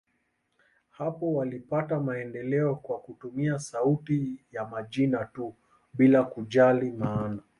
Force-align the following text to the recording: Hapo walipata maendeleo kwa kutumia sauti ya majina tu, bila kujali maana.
Hapo 0.89 1.33
walipata 1.33 1.99
maendeleo 1.99 2.75
kwa 2.75 2.99
kutumia 2.99 3.59
sauti 3.59 4.45
ya 4.51 4.65
majina 4.65 5.25
tu, 5.25 5.55
bila 5.93 6.23
kujali 6.23 6.91
maana. 6.91 7.41